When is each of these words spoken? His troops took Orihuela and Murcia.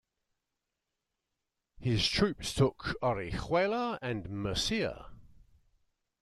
His 1.77 2.07
troops 2.07 2.55
took 2.55 2.95
Orihuela 3.03 3.99
and 4.01 4.27
Murcia. 4.31 5.11